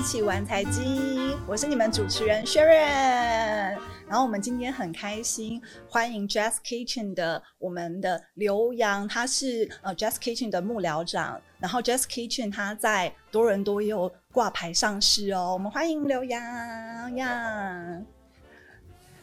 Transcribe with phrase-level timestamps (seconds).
[0.00, 1.36] 一起玩财经。
[1.46, 3.76] 我是你们主持人 Sharon。
[4.08, 5.60] 然后我们今天很开心，
[5.90, 11.38] 欢迎 Jazz Kitchen 的我们的刘洋，他是呃 Jazz Kitchen 的幕僚长。
[11.58, 15.52] 然后 Jazz Kitchen 他在多伦多也有挂牌上市哦。
[15.52, 18.00] 我们欢迎刘洋呀！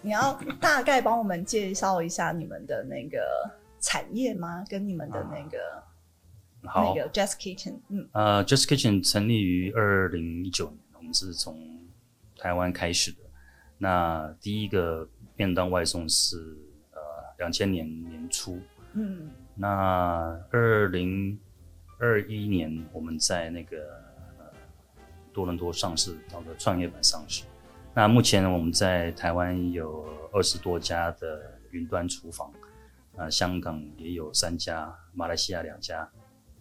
[0.04, 3.18] 你要大概帮我们介绍一下你们的那个
[3.80, 4.64] 产业吗？
[4.70, 5.58] 跟你们的那个
[6.64, 8.08] 好那个 Just Kitchen，嗯。
[8.12, 11.58] 呃，Just Kitchen 成立于二零一九年，我们是从
[12.38, 13.20] 台湾开始的。
[13.78, 16.38] 那第一个便当外送是
[16.92, 17.00] 呃
[17.38, 18.60] 两千年年初，
[18.94, 19.30] 嗯。
[19.56, 21.40] 那二零
[22.00, 23.78] 二一年我们在那个
[24.38, 24.46] 呃
[25.34, 27.44] 多伦多上市，到了创业板上市。
[27.94, 32.54] 那目前我们在台湾有二十多家的云端厨房，
[33.16, 36.08] 啊，香港也有三家，马来西亚两家，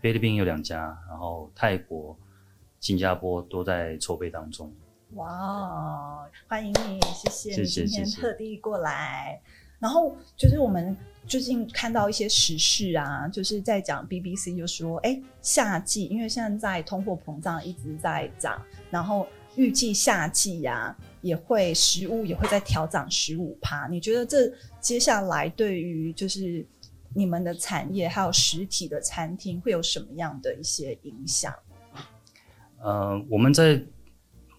[0.07, 2.17] 菲律宾有两家，然后泰国、
[2.79, 4.73] 新加坡都在筹备当中。
[5.15, 9.43] 哇，欢迎你，谢谢今天特地过来。
[9.81, 10.97] 然后就是我们
[11.27, 23.89] 最近看到一些时事啊，就是在讲 BBC 就说，哎，夏季因为现在通货膨胀一直在涨，然后预计夏季呀、也会食物也会再调涨十五趴。
[23.89, 24.49] 你觉得这
[24.81, 26.65] 接下来对于就是
[27.17, 31.51] 你们的产业还有实体的餐厅会有什么样的一些影响？
[32.79, 33.83] 呃，我们在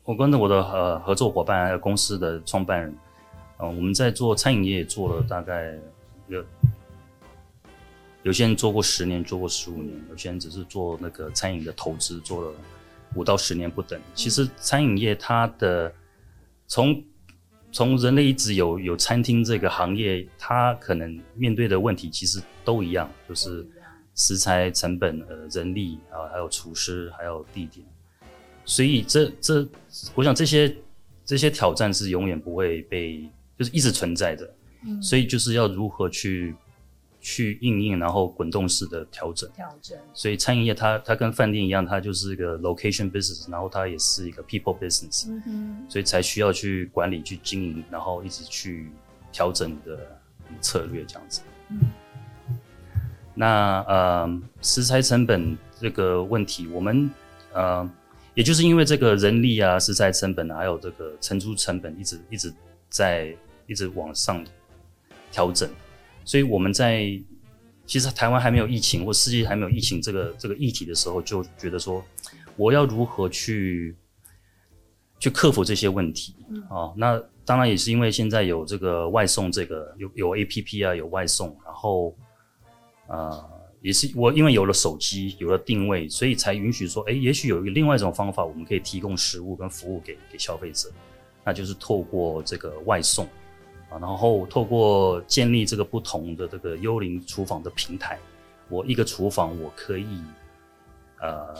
[0.03, 2.97] 我跟着我的呃合作伙伴还有公司的创办人，
[3.57, 5.77] 呃，我们在做餐饮业做了大概
[6.27, 6.43] 有
[8.23, 12.51] 有些人做过十年，做过十五年，有些人只是做那个餐饮的投资，做了
[13.13, 14.01] 五到十年不等。
[14.15, 15.93] 其实餐饮业它的
[16.65, 17.03] 从
[17.71, 23.67] 从人类一直有有餐厅这个行业，它可能面对的问题其实都一样，就是
[24.15, 27.85] 食材成本、呃人力啊，还有厨师，还有地点。
[28.65, 29.67] 所以这这，
[30.15, 30.75] 我想这些
[31.23, 34.45] 这些挑战是永远不会被，就是一直存在的。
[34.85, 36.55] 嗯所以就是要如何去
[37.29, 39.49] 去应应，然后滚动式的调整。
[39.53, 45.27] 调整，所以餐饮业它它跟饭店一样，它就是一个 location business，然后它也是一个 people business，、
[45.89, 48.89] 所以才需要去管理、去经营，然后一直去
[49.29, 50.17] 调整你的
[50.61, 51.41] 策略这样子。
[51.69, 51.79] 嗯。
[53.35, 57.11] 那呃，食材成本这个问题，我们
[57.51, 57.87] 呃，
[58.35, 62.53] 也就是因为这个人力啊、食材成本啊，还有这个承租成本一直一直
[62.89, 63.35] 在
[63.67, 64.41] 一直往上
[65.29, 65.69] 调整，
[66.27, 67.17] 所以我们在
[67.85, 72.03] 其实台湾还没有疫情或世界还没有疫情这个这个议题的时候，就觉得说
[72.57, 73.95] 我要如何去
[75.19, 76.35] 去克服这些问题
[76.67, 76.93] 啊哦。
[76.97, 82.13] 那当然也是因为现在有这个外送，这个有有 A P P 啊，有外送，然后
[83.07, 83.49] 呃
[83.81, 90.91] 也是我因为有了手机，有了定位，所以才允许说，哎，也许有一个另外一种方法，我们可以提供食物跟服务给给消费者，
[91.45, 93.25] 那就是透过这个外送
[93.89, 98.19] 啊，然后透过建立这个不同的这个幽灵厨房的平台，
[98.69, 100.21] 我一个厨房我可以
[101.21, 101.55] 呃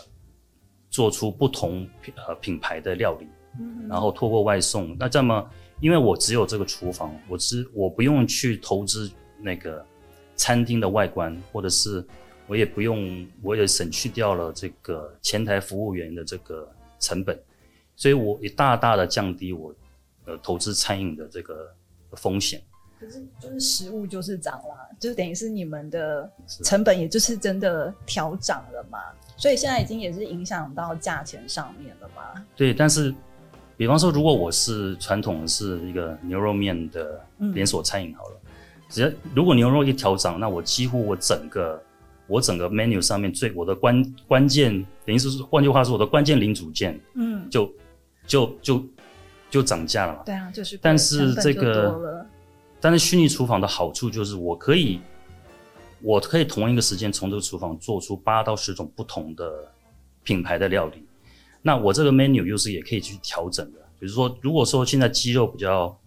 [0.90, 3.28] 做出不同品呃品牌的料理，
[3.60, 5.50] 嗯然后透过外送，那这么
[5.80, 9.10] 因为我只有这个厨房，我只我不用去投资
[9.40, 9.86] 那个
[10.36, 12.06] 餐厅的外观，或者是
[12.48, 16.68] 我也不用，我也省去掉了这个前台服务员的这个
[17.00, 17.40] 成本，
[17.96, 19.74] 所以我也大大的降低我
[20.26, 21.74] 呃投资餐饮的这个
[22.14, 22.62] 风险。
[23.00, 26.28] 可是就是食物就是涨啦，就是等于是你们的
[26.64, 28.98] 成本也就是真的调涨了嘛，
[29.38, 32.44] 所以现在已经也是影响到价钱上面了嘛。
[32.56, 33.14] 对，但是
[33.76, 38.42] 比方说，如果我是传统的是一个牛肉面的嗯连锁餐饮好了，
[38.90, 41.80] 只要如果牛肉一调涨，那我几乎我整个
[42.26, 44.74] 我整个 menu 上面最我的关关键，
[45.06, 47.72] 等于是换句话说，我的关键零组件嗯，就
[48.26, 48.84] 就就
[49.50, 50.24] 就涨价了嘛。
[50.26, 52.26] 对啊，就是但是这个
[52.80, 55.02] 但是虚拟厨房的好处就是，我可以，
[56.02, 59.52] 我可以同一个时间从这个厨房做出八到十种不同的
[60.24, 61.04] 品牌的料理。
[61.62, 63.80] 那我这个 menu 又是也可以去调整的。
[64.00, 65.98] 比如说，如果说现在鸡肉比较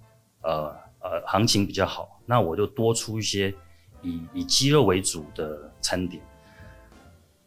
[0.42, 3.52] 呃呃行情比较好，那我就多出一些
[4.00, 6.22] 以以鸡肉为主的餐点。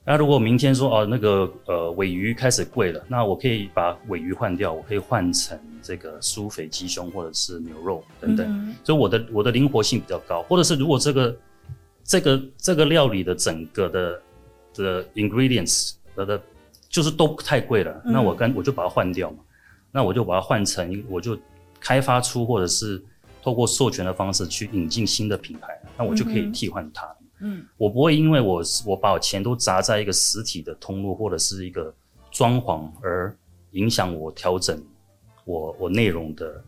[0.06, 8.46] 那如果明天说哦那个呃尾鱼开始贵了，那我可以把尾鱼换掉，我可以换成这个酥肥鸡胸或者是牛肉等等。
[8.50, 11.38] 嗯所以我的我的灵活性比较高，或者是如果这个
[12.04, 14.22] 这个这个料理的整个的
[14.74, 16.42] 的 ingredients 的的，
[16.90, 19.38] 就是都太贵了，嗯那我跟我就把它换掉嘛，
[19.90, 21.38] 那我就把它换成，我就
[21.80, 23.02] 开发出或者是
[23.42, 25.68] 透过授权的方式去引进新的品牌，
[25.98, 27.06] 那我就可以替换它。
[27.06, 27.23] 嗯
[27.78, 31.94] 我不会因为我我把我钱都砸在一个实体的通路或者是一个
[32.32, 33.36] 装潢而
[33.72, 34.82] 影响我调整
[35.46, 36.64] 我我内容的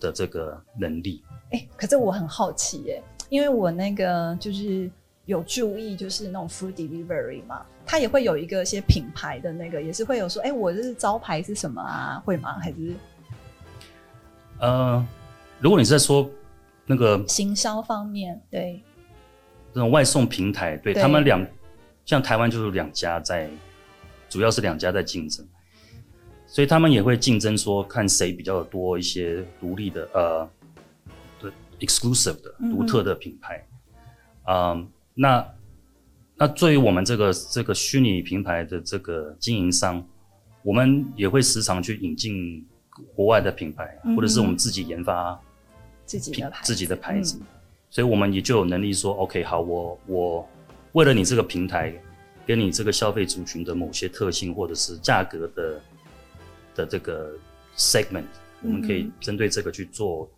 [0.00, 1.22] 的这个能力。
[1.50, 4.90] 哎，可是我很好奇耶，因为我那个就是
[5.26, 12.22] 有注意，就是那种 food delivery 嘛，它也会有一个些品牌的那个，也是会有说，哎，我这是招牌是什么啊？
[12.24, 12.58] 会吗？
[12.58, 12.94] 还是？
[14.58, 15.06] 呃，
[15.60, 16.28] 如果你是在说
[16.86, 18.82] 那个行销方面，对，
[19.74, 21.46] 这种外送平台，对他们两，
[22.04, 23.50] 像台湾就是两家在，
[24.28, 25.46] 主要是两家在竞争，
[26.46, 30.48] 所以他们也会竞争说看谁比较多一些独立的呃。
[31.80, 33.66] exclusive 的独特的品牌，
[34.46, 35.44] 嗯，那
[36.36, 40.00] 那对于我们这个这个虚拟平台的这个经营商，
[40.62, 42.64] 我们也会时常去引进
[43.16, 45.36] 国外的品牌，或者是我们自己研发
[46.06, 47.40] 自己的牌自己的牌子，
[47.92, 50.48] 所以我们也就有能力说，OK，好，我我
[50.92, 51.94] 为了你这个平台
[52.44, 55.80] 跟你这个消费族群的某些特性或者是价格的
[56.74, 57.32] 的这个
[57.76, 58.24] segment，
[58.62, 60.28] 我们可以针对这个去做。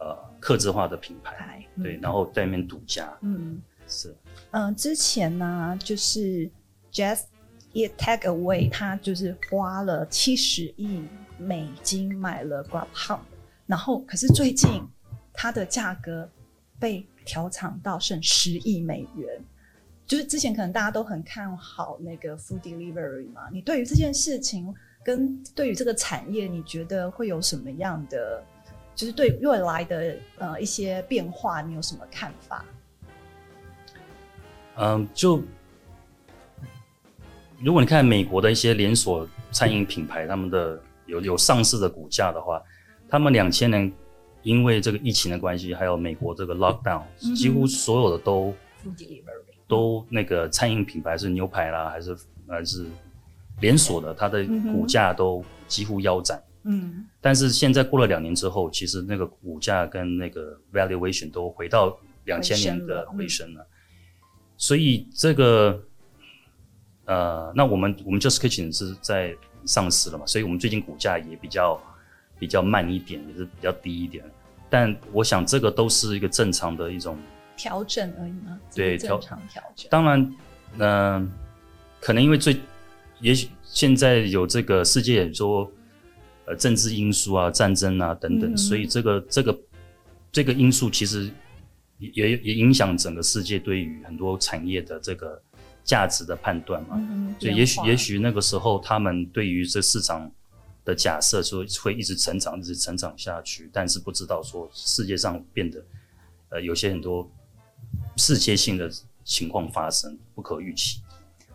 [0.00, 4.14] 呃，客制化的品牌，对，然后在那边独家，嗯，是，
[4.52, 6.48] 嗯，之前呢，就是
[6.92, 7.24] Just
[7.72, 11.02] Eat Takeaway，他就是花了七十亿
[11.36, 13.18] 美金买了 GrabHub，
[13.66, 14.80] 然后可是最近
[15.32, 16.30] 它的价格
[16.78, 19.42] 被调涨到剩十亿美元，
[20.06, 28.42] 就是之前可能大家都很看好那个 Food Delivery 嘛，你对于这件事情跟对于这个产业，你觉得会有什么样的？
[28.94, 32.64] 就是对未来的呃一些变化，你有什么看法？
[34.76, 35.40] 嗯，就
[37.60, 42.60] 如果你看美国的一些连锁餐饮品牌，他们的有有上市的股价的话，
[43.08, 43.92] 他们两千年
[44.48, 47.02] 因为这个疫情的关系，还有美国这个 lockdown，
[47.36, 48.54] 几乎所有的都
[49.66, 52.16] 都那个餐饮品牌是牛排啦，还是
[52.48, 52.86] 还是
[53.60, 56.42] 连锁的，它的股价都几乎腰斩。
[56.62, 63.66] 嗯，但是现在过了两年之后，其实那个股价跟那个 valuation 都回到两千年的回升了。
[64.56, 65.78] 所以这个，
[67.04, 69.36] 呃，那我们我们 Just Kitchen 是在
[69.66, 70.24] 上市了嘛？
[70.26, 71.78] 所以我们最近股价也比较
[72.38, 74.24] 比较慢一点，也是比较低一点。
[74.70, 77.18] 但我想这个都是一个正常的一种
[77.56, 78.58] 调整而已嘛。
[78.74, 79.88] 对，正常调整。
[79.90, 80.36] 当然，
[80.78, 81.32] 嗯，
[82.00, 82.56] 可能因为最，
[83.20, 85.70] 也许现在有这个世界说。
[86.50, 89.60] 呃，政治因素啊，战争啊等等，所以这个这个
[90.32, 91.30] 这个因素其实
[91.98, 95.38] 也也影响整个世界对于很多产业的这个
[95.84, 96.98] 价值的判断嘛。
[97.38, 100.32] 所以也许也许那个时候他们对于这市场
[100.88, 105.84] 的假设说会一直成长，一直成长下去，但是不知道说世界上变得
[106.48, 107.30] 呃有些很多
[108.16, 108.90] 世界性的
[109.22, 111.02] 情况发生，不可预期。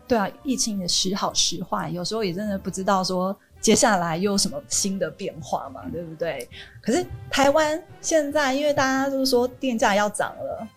[0.06, 3.36] 对啊，疫情也时好时坏，有时候也真的不知道说。
[3.60, 5.88] 接下来又有什么新的变化嘛？
[5.88, 6.46] 对不对？
[6.82, 10.68] 可是台湾现在，因为大家都说电价要涨了，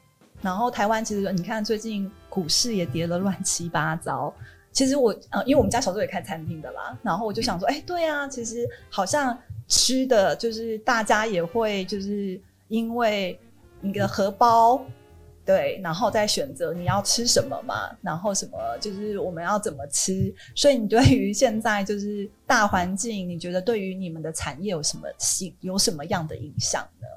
[0.42, 4.34] 然后台湾其实你看最近股市也跌了乱七八糟。
[4.72, 13.40] 其实我呃，因为我们家小时候也开餐厅的啦，然后我就想说，哎，对啊，其实好像吃的就是大家也会就是因为
[13.82, 14.82] 你的荷包。
[15.46, 20.36] 对，然后再选择你要吃什么嘛，然后什么就是我们要怎么吃。
[20.54, 27.08] 所以你对于现在就是大环境，你觉得对于你们的产业有什么性有什么样的影响呢？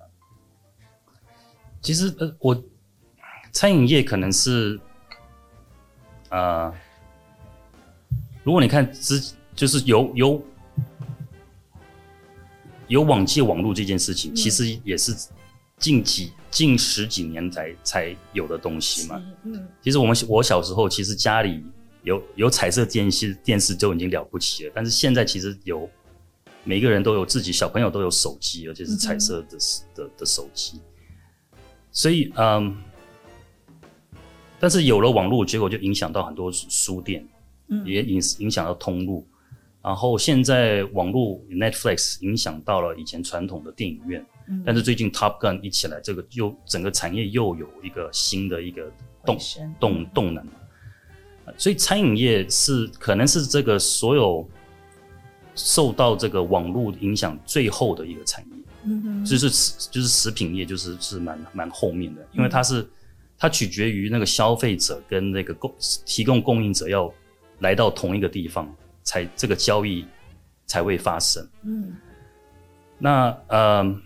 [1.83, 2.63] 其实呃，我
[3.51, 4.79] 餐饮业可能是
[6.29, 6.73] 呃，
[8.43, 9.23] 如果你看之
[9.55, 10.43] 就是有有
[12.89, 15.15] 有网界网络这件事情，其实也是
[15.79, 16.33] 近几。
[16.51, 19.23] 近十几年才才有的东西嘛。
[19.45, 21.65] 嗯，其实我们我小时候其实家里
[22.03, 25.89] 有有彩色电视电视就已经了不起了，但是现在其实有
[26.65, 29.57] 每个人都有自己小朋友都有手机，而且是彩色的
[29.95, 30.81] 的的手机。
[31.93, 32.77] 所以嗯，
[34.59, 37.25] 但是有了网络，结果就影响到很多书店，
[37.85, 39.27] 也影影响到通路。
[39.83, 44.25] 然后现在网络 Netflix 影响到了以前传统的电影院。
[44.67, 48.93] 但是最近 Top Gun 一起来，这个又整个产业又有一个新的一个
[49.25, 49.39] 动
[49.79, 50.45] 动动能，
[51.57, 54.45] 所以餐饮业是可能是这个所有
[55.55, 59.49] 受到这个网络影响最后的一个产业，嗯哼，就是
[59.89, 62.85] 就是食品业就是是蛮蛮后面的，因为它是
[63.39, 65.73] 它取决于那个消费者跟那个供
[66.05, 67.13] 提供供应者要
[67.61, 68.69] 来到同一个地方，
[69.03, 70.05] 才这个交易
[70.67, 71.97] 才会发生，嗯，
[72.99, 74.01] 那呃。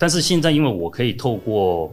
[0.00, 1.92] 但是现在，因为我可以透过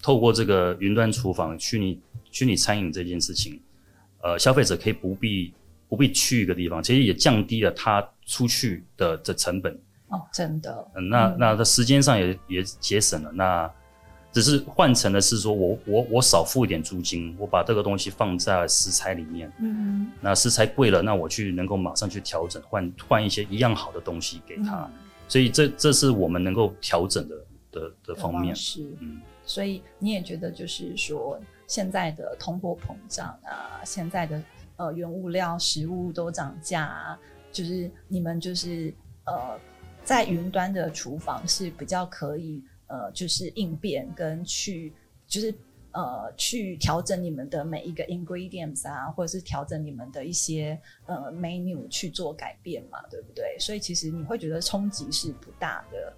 [0.00, 3.60] 透过这个云端厨房、虚拟虚拟餐饮这件事情，
[4.22, 5.52] 呃，消费者可以不必
[5.88, 9.74] 不必去一个地方，其实也降低了他出去的的成本。
[10.10, 10.88] 哦，真的。
[10.94, 13.32] 嗯，那那在时间上也也节省了。
[13.32, 13.68] 那
[14.32, 19.50] 只是换成的是说我我我少付一点租金，我把这个东西放在食材里面。
[19.58, 24.88] 嗯，那食材贵了，那我去能够马上去调整，换换一些一样好的东西给他。
[25.26, 27.36] 所以这这是我们能够调整的
[27.72, 28.54] 的的方面。
[28.54, 29.20] 是，嗯。
[29.44, 34.42] 所以你也觉得就是说，现在的通货膨胀啊，现在的
[34.76, 37.18] 呃原物料、食物都涨价，啊，
[37.50, 38.92] 就是你们就是
[39.24, 39.58] 呃
[40.04, 44.92] 在云端的厨房是比较可以呃就是应变跟去
[45.26, 45.54] 就是
[45.92, 53.56] 呃去调整你们的每一个 ingredients 啊，或者是调整你们的一些呃 menu 去做改变嘛，对不对？
[53.58, 56.12] 所以其实你会觉得冲击是不大的。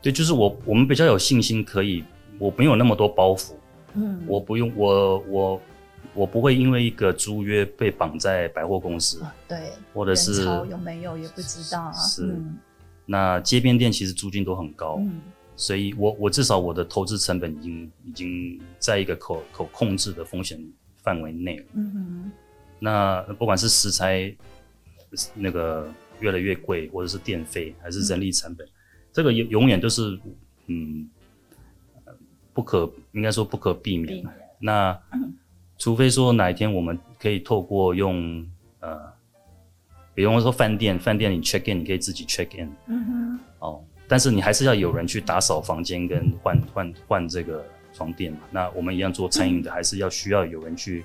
[0.00, 2.04] 对，就是我我们比较有信心可以。
[2.38, 3.54] 我没有那么多包袱，
[3.94, 5.60] 嗯，我不用我我
[6.12, 11.92] 我不会因为一个租约被绑在百货公司，对，或者是有没有也不知道啊。
[11.94, 12.36] 是，
[13.06, 15.18] 那街边店其实租金都很高，嗯，
[15.56, 20.62] 所以我我至少我的投资成本已经已经在一个可可控制的风险
[21.02, 22.30] 范围内了，嗯哼。
[22.78, 24.32] 那不管是食材
[25.34, 28.68] 那个越来越贵，或者是电费还是人力成本，
[29.12, 30.20] 这个永永远都是
[30.66, 31.08] 嗯。
[32.52, 34.24] 不可应该说不可避免。
[34.58, 34.98] 那
[35.76, 38.48] 除非说哪一天我们可以透过用
[38.80, 39.12] 呃，
[40.14, 48.40] 比方说饭店，饭店你 check in 你可以自己 check in，嗯哼，哦，但是你还是要有人去打扫房间跟换 换换这个床垫嘛。
[48.50, 51.04] 那我们一样做餐饮的，还是要需要有人去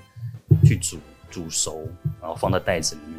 [0.64, 0.98] 去煮
[1.30, 1.86] 煮熟，
[2.20, 3.18] 然后放在袋子里面。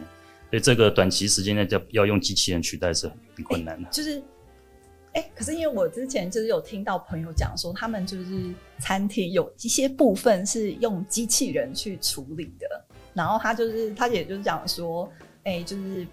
[0.50, 3.90] 所以这个短期时间内要要用机器人取代是很困难的。
[3.90, 4.22] 就是。
[5.16, 12.68] 哎，可是因为我之前就是有听到朋友讲说，他们就是餐厅有一些部分是用机器人去处理的，
[13.14, 15.08] 然后他就是他也就是讲说，
[15.44, 16.08] 哎，就是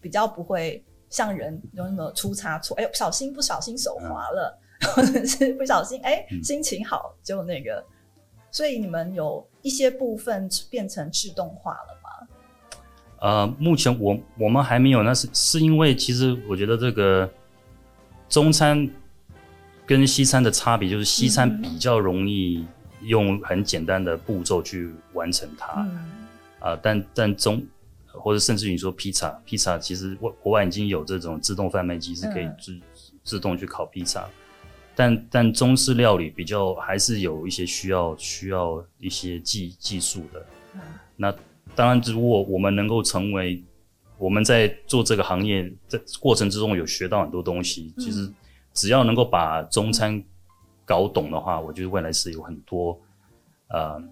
[0.00, 4.58] 比较不会像人有什么出差错，哎，小心不小心手滑了，
[4.94, 7.84] 或者是不小心哎心情好就那个，
[8.50, 12.28] 所以你们有一些部分变成自动化了吗？
[13.20, 17.28] 呃，目前我我们还没有，那是是因为其实我觉得这个。
[18.28, 18.90] 中餐
[19.86, 22.66] 跟西餐的差别就是西餐比较容易
[23.02, 25.86] 用很简单的步骤去完成它，
[26.58, 27.64] 啊，但但中
[28.18, 32.80] 或者甚至于说披萨，披萨其实国国外已经有这种自动贩卖机是可以自
[33.22, 34.28] 自动去烤披萨，
[34.94, 40.46] 但但中式料理比较还是有一些需要需要一些技技术的，
[41.16, 41.34] 那
[41.74, 43.62] 当然如果我们能够成为。
[44.18, 47.92] 我们在做这个行业在过程之中有学到很多东西。
[47.98, 48.26] 其实
[48.72, 50.24] 只要能够把中餐
[50.86, 52.98] 搞懂的话，我觉得未来是有很多
[53.68, 54.02] 呃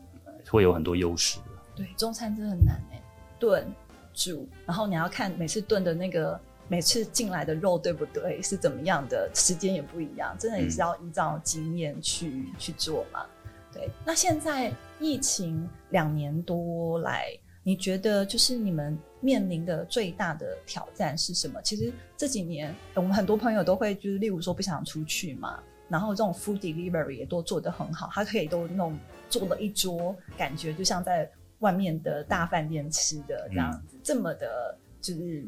[0.50, 1.44] 会有很多优势的。
[1.74, 3.02] 对，中餐真的很难哎，
[3.38, 3.66] 炖、
[4.14, 13.26] 煮，然后你要看每次炖的那个每次进来的肉对不对，是怎么样的，时间也不一样，真的也是要依照经验去去做嘛。
[13.72, 17.26] 对，那现在疫情两年多来。
[17.66, 21.58] 你觉得就是你们面临的最大的挑战是什么？
[21.62, 28.94] 其实这几年我们很多朋友都会就是，例如说不想出去嘛，然后这种 food delivery 也都做得很好，他可以都弄
[29.30, 31.26] 做了一桌，感觉就像在
[31.64, 35.44] 外面的大饭店吃的这样子，这么的就是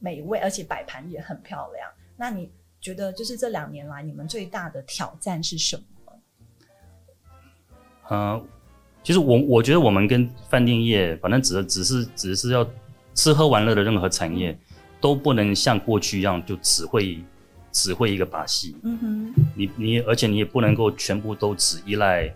[0.00, 1.88] 美味，而且摆盘也很漂亮。
[2.16, 2.50] 那你
[2.80, 6.12] 觉得就是这两年来你们最大的挑战是什么？
[8.10, 8.46] 嗯。
[9.02, 12.68] 其实我我觉得我们跟饭店业，反正只只是只是要
[13.14, 14.54] 吃喝玩乐的任何产业，
[15.00, 17.24] 都不能像过去一样就只会
[17.72, 18.76] 只会一个把戏。
[18.82, 22.30] 嗯哼，你你而且你也不能够全部都只依赖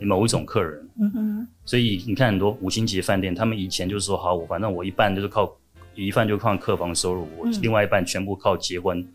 [0.00, 0.88] 某一种客人。
[1.00, 5.56] 嗯哼，所以你看很多五星级饭店，他们以前就是说好，我反正我一半就是靠
[5.94, 9.06] 一半就靠客房收入，我另外一半全部靠结婚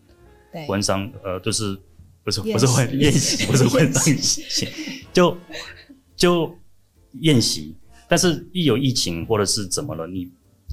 [0.66, 1.78] 婚商呃都是
[2.22, 4.68] 不是不是婚宴席 不是婚宴席
[5.12, 5.36] 就
[6.16, 6.54] 就。
[7.20, 7.76] 宴席，
[8.08, 10.28] 但是一有疫情或者是怎么了，你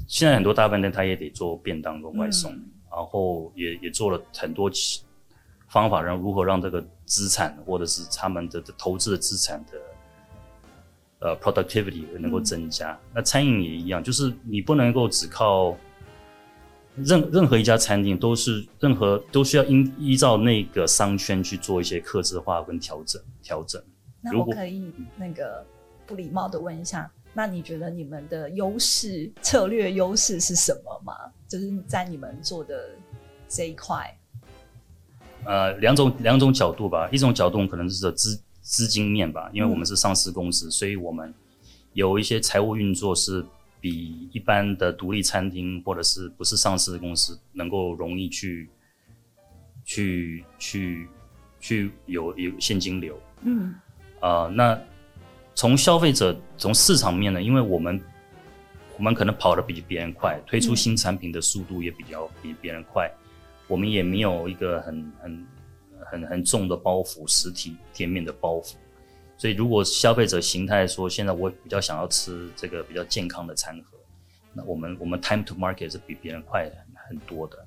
[0.08, 2.52] 现在很多大饭店他也得做便当跟外送，
[2.90, 4.68] 然后也也做了很多
[5.70, 9.78] 方法，让如何让这个资产或者是他们的投资的资产的
[11.22, 13.00] 呃 productivity 能够增加。
[13.14, 15.76] 那餐饮也一样，就是你不能够只靠
[16.96, 23.82] 任任何一家餐厅都是任何都需要依依照那个商圈去做一些克制化跟调整调整。
[24.22, 25.66] 那我可以那个。
[26.08, 31.14] 不礼貌的问一下，那你觉得你们的优势策略优势是什么吗？
[31.48, 32.90] 就是在你们做的
[33.48, 34.14] 这一块。
[35.46, 38.38] 呃，两种两种角度吧，一种角度可能是资
[38.72, 41.34] 资金面吧，因为我们是上市公司，所以我们
[41.92, 43.46] 有一些财务运作是
[43.82, 48.70] 比一般的独立餐厅或者是不是上市公司能够容易去
[49.84, 51.10] 去去
[51.60, 53.20] 去有有现金流。
[53.42, 53.76] 嗯。
[54.22, 54.80] 啊、那
[55.54, 58.02] 从消费者从市场面呢，因为我们
[58.98, 60.76] 我们可能跑得比别人快，推出嗯。
[60.78, 63.12] 新产品的速度也比较比别人快，
[63.68, 65.46] 我们也没有一个很很
[66.12, 68.74] 很很重的包袱，实体店面的包袱。
[69.38, 73.98] 所以，如果消费者形态说，现在我比较想要吃这个比较健康的餐盒，
[74.54, 77.58] 那我们我们 time to market 是比别人快很很多的。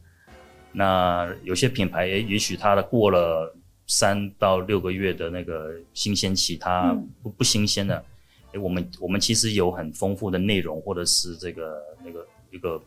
[0.71, 3.53] 那有些品牌，也也许它的过了
[3.87, 8.05] 三到六个月的那个新鲜期，它嗯不不新鲜的，
[8.53, 12.81] 诶，我们我们其实有很丰富的内容，或者是这个那个一个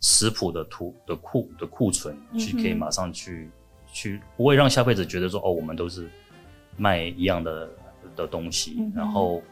[0.00, 3.50] 食谱的图的库的库存，去可以马上去
[3.94, 6.06] 去，不会让消费者觉得说哦，我们都是
[6.76, 7.66] 卖一样的
[8.14, 9.42] 的东西，嗯然后。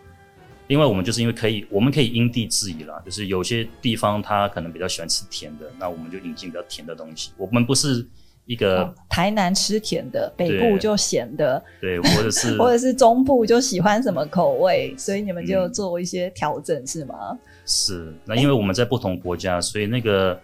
[0.68, 7.30] 另外，我们就是因为可以，我们可以因地制宜啦，就是有些地方他可能比较喜欢吃甜的，那我们就引进比较甜的东西。
[7.37, 8.06] 我们不是
[8.46, 17.37] 一个、哦台南吃甜的，北部就咸的，对，或者是 或者是中部就喜欢什么口味，所以你们就嗯做一些调整，是吗？
[17.66, 20.40] 是，那因为我们在不同国家，所以那个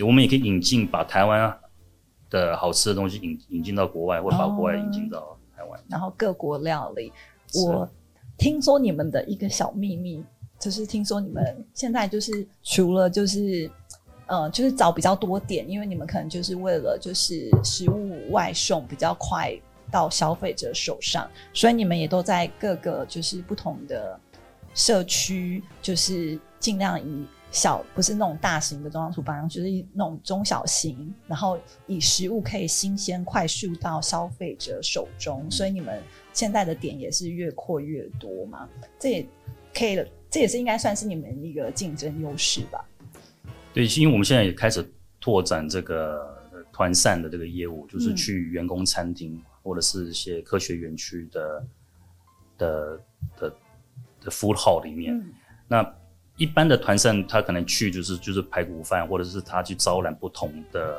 [0.00, 1.54] 我们也可以引进，把台湾
[2.32, 5.80] 的好吃的东西引引进到国外，或把国外引进到台湾。
[5.88, 7.12] 然后各国料理，
[7.54, 7.88] 我
[8.36, 10.24] 听说你们的一个小秘密，
[10.58, 13.70] 就是听说你们现在就是除了就是。
[14.26, 19.52] 呃，就是找比较多点，因为你们可能就是为了就是食物外送比较快
[19.90, 24.18] 到消费者手上，所以你们也都在各个就是不同的
[24.74, 38.66] 社区，就是尽量以小不是那种大型的中央厨房，就是那种中小型，然后以食物可以新鲜快速到消费者手中，所以你们现在的点也是越扩越多嘛，
[38.98, 39.26] 这也
[39.74, 42.82] 可以，这也是应该算是你们一个竞争优势吧。
[43.74, 51.66] 对，因为我们现在也开始拓展这个呃团膳的这个业务，就是嗯去员工餐厅、或者是一些科学园区的
[52.56, 53.00] 的
[53.36, 53.56] 的
[54.22, 55.14] 的 food hall 里面。
[55.14, 55.34] 嗯
[55.68, 55.82] 那
[56.36, 60.98] 一般的团膳，他可能去就是就是排骨饭，或者是他去招揽不同的，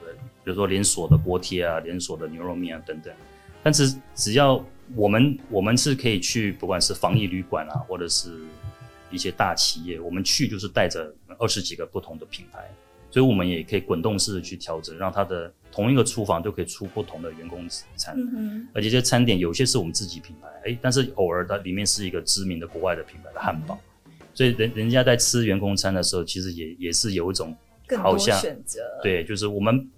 [0.00, 3.12] 呃比如说连锁的锅贴啊、连锁的牛肉面啊等等。
[3.62, 4.62] 但是只要
[4.94, 8.40] 我们我们是可以去，不管是防疫旅馆啊，或者是
[9.10, 12.68] 一些大企业，我们去就是带着二十几个不同的品牌，
[13.10, 18.14] 所以我们也可以滚动式的去调整，让它的同一个厨房就可以出不同的员工餐。
[18.16, 23.78] 嗯，而且这些餐点有些是我们自己品牌，哎，但是偶尔它里面是一个知名的国外的品牌的汉堡，
[24.34, 27.56] 所以人人家在吃员工餐的时候，其实也也是有一种
[27.96, 29.88] 好像选择。，对，就是我们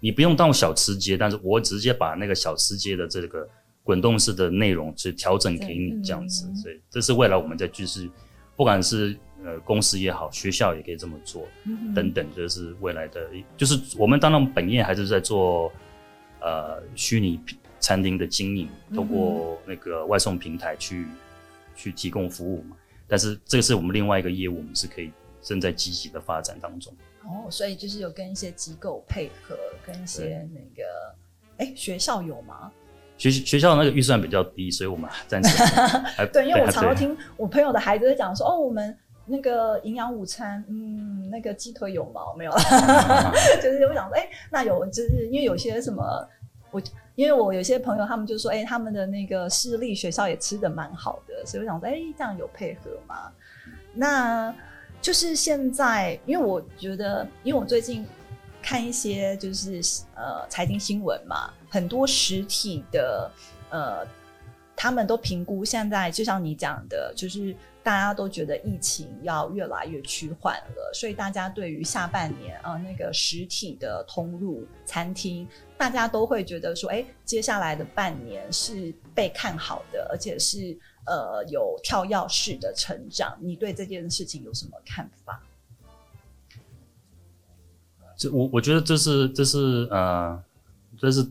[0.00, 3.48] 你不用到小吃街，但是我直接把那个小吃街的这个
[3.82, 8.10] 滚动式的内容去调整给你这样子嗯，所以这是未来我们在就是
[8.56, 15.72] 不管是呃公司也好，学校也可以这么做，嗯等等，这是未来的，就是我们当然本业还是在做
[16.40, 17.38] 呃虚拟
[17.78, 21.06] 餐厅的经营，通过那个外送平台去
[21.76, 22.76] 去提供服务嘛。
[23.08, 26.92] 但是这个是我们另外一个业务，我们是可以正在积极的发展当中。
[27.24, 30.84] 哦，所以就是有跟一些机构配合，跟一些那个，
[31.58, 32.70] 哎，学校有吗？
[33.18, 35.56] 学学校那个预算比较低，所以我们暂时
[36.16, 42.52] 还对，因为我常常听我朋友的孩子在讲说，哦，我们那个营养午餐，嗯，那个鸡腿有毛没有？
[43.62, 46.04] 就是我想说，哎、那有，就是因为有些什么，
[46.76, 46.82] 我
[47.14, 53.32] 因为我有些朋友他们就说，哎、他们的那个私立学校也吃的蛮好的，所以我想说，哎、这样有配合吗？
[53.94, 54.54] 那
[55.00, 58.06] 就是现在，因为我觉得，因为我最近
[58.60, 59.80] 看一些就是
[60.14, 63.30] 呃财经新闻嘛，很多实体的
[63.70, 64.06] 呃，
[64.74, 67.56] 他们都评估现在就像你讲的，就是
[67.86, 75.46] 大家都觉得疫情要越来越趋缓了，所以大家对于下半年啊、呃、那个实体的通路餐厅，
[75.78, 83.38] 大家都会觉得说，哎，接下来的半年是被看好的，而且是呃有跳跃式的成长。
[83.40, 85.40] 你对这件事情有什么看法？
[88.16, 90.42] 这我我觉得这是这是呃，
[90.98, 91.24] 这是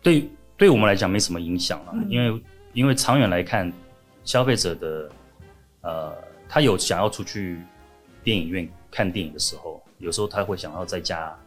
[0.00, 2.42] 对对我们来讲没什么影响了，嗯因为
[2.74, 3.72] 因为长远来看，
[4.24, 5.10] 消费者的
[5.82, 6.14] 呃，
[6.48, 7.62] 他有想要出去
[8.22, 11.38] 电影院看电影的时候，有时候他会想要在家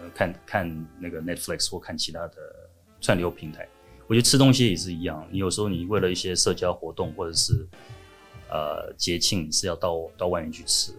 [0.00, 2.36] 呃看看那个 Netflix 或看其他的
[3.00, 3.68] 串流平台。
[4.08, 7.66] 我觉得吃东西也是一样，你有时候你为了一些社交活动或者是
[8.50, 10.92] 呃节庆，是要到到外面去吃，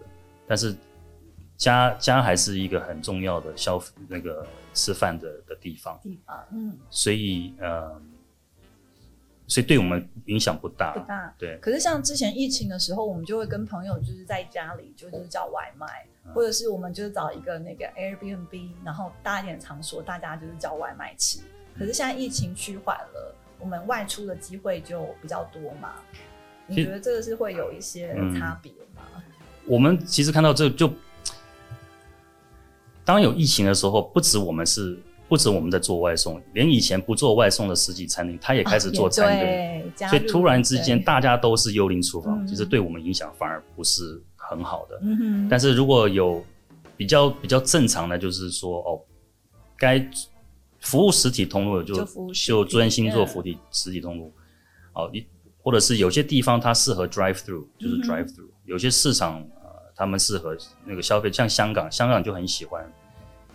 [0.46, 0.74] 但是
[1.56, 5.98] 家家还是一个很重要的消费那个吃饭的的地方。
[6.02, 8.00] 地方，嗯所以呃，
[9.46, 10.92] 所以对我们影响不大。
[10.94, 11.34] 不大。
[11.38, 21.40] 对，可是像之前疫情的时候，我们就会跟朋友就是在家里就是叫外卖，或者是我们就是找一个那个 Airbnb，然后大一点场所，大家就是叫外卖吃。
[21.78, 25.94] 可是现在疫情趋缓了，我们外出的机会就比较多嘛。
[26.66, 29.02] 你觉得这个是会有一些差别吗？
[29.66, 30.90] 我们其实看到这就，
[33.04, 34.98] 当有疫情的时候，不止我们是，
[35.34, 39.92] 不止我们在做外送，连以前不做外送的实体餐厅，他也开始做餐饮。
[40.08, 45.00] 所以突然之间，大家都是幽灵厨房，其实对我们影响反而不是很好的。
[45.50, 46.40] 但是如果有
[46.96, 49.00] 比较比较正常的，就是说哦，
[49.76, 50.08] 该
[50.78, 53.42] 服务实体通路就就专心做服务
[53.72, 54.32] 实体通路。
[54.92, 55.26] 哦，你。
[55.64, 58.50] 或者是有些地方它适合 drive through，就是 drive through。
[58.66, 62.86] 有些市场呃，他们适合那个消费，像香港，香港就很喜欢，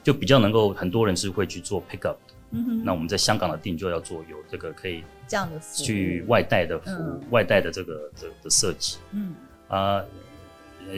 [0.04, 2.34] 就比较能够很多人是会去做 pick up 的。
[2.52, 2.84] 嗯哼。
[2.84, 8.98] 那我们在香港的店就要做有这个可以这样的去外带的服务，外带的这个的的设计。
[9.12, 9.36] 嗯。
[9.68, 10.04] 啊，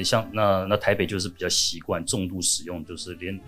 [0.04, 3.40] 像那那台北就是比较习惯重度使用，就是连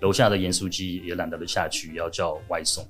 [0.00, 2.86] 楼下的盐酥鸡也懒得下去，要叫外送。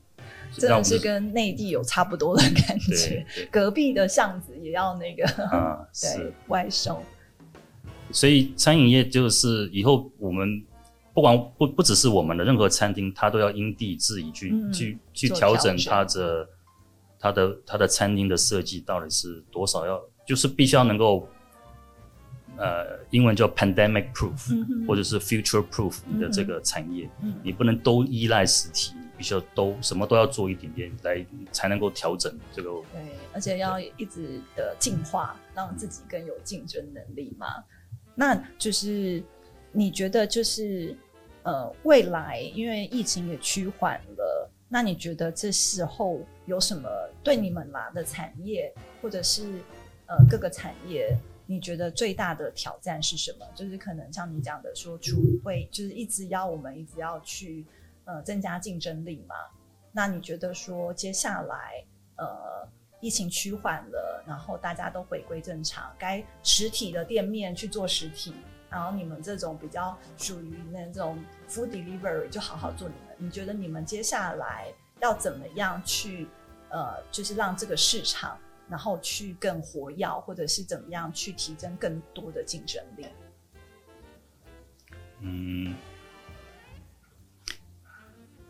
[0.57, 7.01] 真的是跟内地有差不多的感觉，隔壁的巷子也要那个啊， 对外送。
[8.11, 10.61] 所以餐饮业就是以后我们
[11.12, 16.49] 不管不不只是我们的任何餐厅，它都要因地制宜去去去调整它的
[17.18, 21.29] 它的它的餐厅的设计到底是多少要，就是必须要能够
[22.57, 27.09] 呃，英文叫 pandemic proof 或者是 future proof 你的这个产业，
[27.42, 28.94] 你不能都依赖实体。
[29.16, 33.03] 必须要都什么都要做一点点来才能够调整这个，对，
[33.35, 37.46] 而且要一直的进化，让自己更有竞争能力嘛。
[38.14, 39.23] 那就是
[39.73, 40.97] 你觉得就是
[41.43, 46.89] 呃未来因为疫情也趋缓了，那你觉得这时候有什么
[47.23, 49.61] 对你们啦的产业或者是
[50.07, 53.47] 呃各个产业，你觉得最大的挑战是什么？
[53.55, 57.65] 就是可能像你讲的说出会就是一直要我们一直要去。
[58.07, 59.37] 呃，增加竞争力嘛？
[59.93, 61.85] 那你觉得说接下来，
[62.17, 68.35] 呃，疫情趋缓了，然后大家都回归正常，该实体的店面去做实体，
[68.71, 73.17] 然后你们这种比较属于那种 food delivery 就好好做你们。
[73.19, 76.29] 你觉得你们接下来要怎么样去，
[76.71, 83.07] 呃，就是让这个市场然后去更活跃，或者是怎么样去提升更多的竞争力？
[85.21, 85.75] 嗯。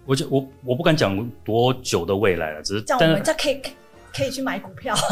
[0.07, 3.63] 我就我我不敢讲多久的未来了，只是这样，我们这可以
[4.13, 4.97] 可以去买股票。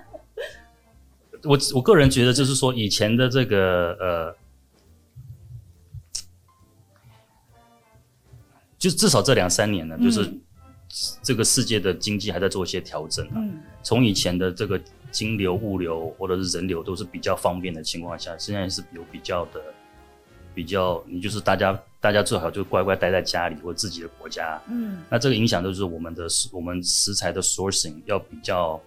[1.44, 4.36] 我我个人觉得，就是说以前的这个呃，
[8.78, 10.32] 就至少这两三年呢，就是
[11.22, 13.42] 这个世界的经济还在做一些调整啊。
[13.82, 14.80] 从以前的这个
[15.10, 19.60] 金流、物流或者是人流都是比较方便的情况下，现在是有比较的
[20.54, 21.78] 比较，你就是大家。
[22.04, 24.60] 大家最好就乖乖待在家里或自己的国家。
[24.68, 28.78] 嗯，那这个影响就是我们的我们食材的 sourcing 要比较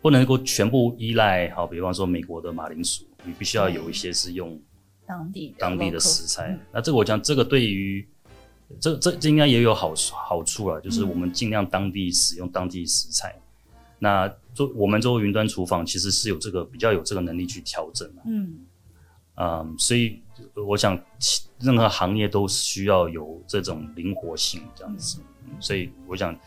[0.00, 1.50] 不能够全部依赖。
[1.50, 4.60] 好，比方说美国的马铃薯，你必须要有一些是用
[5.06, 6.58] 当地当地的食材。
[6.72, 8.06] 那这个我讲，这个对于
[8.80, 13.34] 这这这应该也有好好处了，就是我们尽量当地使用当地食材。
[13.98, 18.66] 那做我们做云端厨房，其实是有这个比较有这个能力去调整嗯。
[19.36, 20.20] 嗯，所以
[20.54, 20.98] 我想，
[21.58, 25.18] 任何行业都需要有这种灵活性，这样子。
[25.60, 26.38] 所以我想，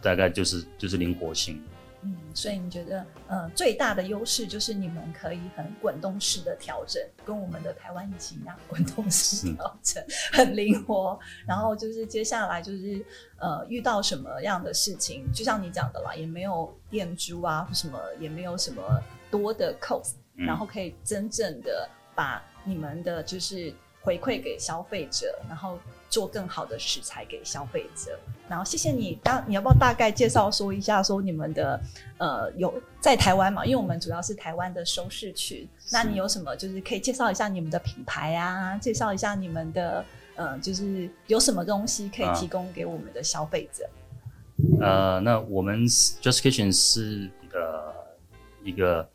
[0.00, 1.60] 大概就是就是灵活性。
[2.02, 11.18] 嗯，所以你觉得，呃，最大的优势就是你们可以很滚动式的调整，跟我们的台湾疫情一样，滚动式调整，很灵活。
[11.46, 13.04] 然后就是接下来就是
[13.38, 18.82] 呃，遇到什么样的事情，就像你讲的啦，也没有店租啊，或什么，也没有什么
[19.30, 20.14] 多的 cost。
[20.36, 25.76] 然后可以真正的把你们的就是回馈给消费者，然后
[26.08, 28.16] 做更好的食材给消费者。
[28.48, 31.80] 然后谢谢你，大你要不要大概介绍说一下，说你们的
[32.18, 33.64] 呃有在台湾嘛？
[33.64, 38.76] 因为我们主要是台湾的收视群，那你有什么就是可以介绍一下你们的品牌啊？
[38.78, 40.04] 介绍一下你们的
[40.36, 43.88] 呃，就是有什么东西可以提供给我们的消费者？
[44.80, 47.92] 呃，那我们 Just Kitchen 是呃
[48.64, 49.08] 一个。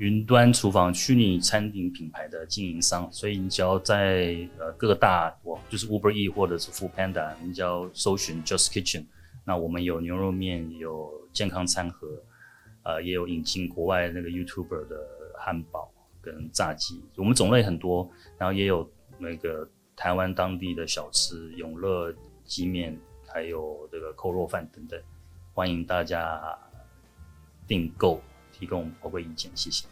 [0.00, 9.04] 云端厨房虚拟餐饮品牌的经营商，所以你只要在呃各大我就是 Uber E 或者是 Food Panda，你只要搜寻 Just Kitchen，
[9.44, 12.08] 那我们有牛肉面，有健康餐盒，
[12.82, 14.96] 呃，也有引进国外那个 YouTuber 的
[15.38, 22.10] 汉堡跟炸鸡，我们种类很多，然后也有那个台湾当地的小吃永乐
[22.46, 24.98] 鸡面，还有这个扣肉饭等等，
[25.52, 26.58] 欢迎大家
[27.66, 29.84] 订购，提供宝贵意见，谢谢。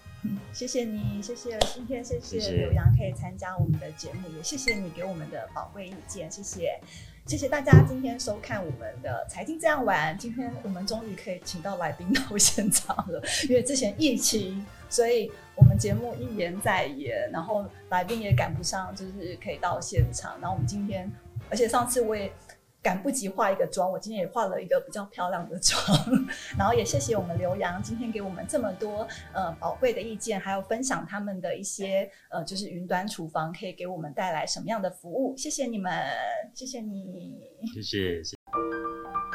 [0.53, 6.81] 谢谢你，谢谢今天，谢谢谢刘洋可以参加我们的节目，也谢谢你给我们的宝贵意见，谢谢，
[7.25, 10.19] 谢谢大家今天收看我们的财经这样玩。
[10.19, 20.37] 今天我们终于可以请到来宾到现场了，因为之前疫情，所以我们节目一延再延，然后来宾也赶不上，就是可以到现场。
[20.41, 21.11] 然后我们今天，
[21.49, 22.31] 而且上次我也。
[22.83, 25.83] 赶不及化一个妆，我今天也化了一个比较漂亮的妆，
[26.57, 35.93] 然后也谢谢我们刘洋今天给我们这么多呃宝贵的意见，还有分享他们的一些呃就是云端厨房可以给我们带来什么样的服务，谢谢你们，
[36.55, 38.38] 谢谢你，谢谢。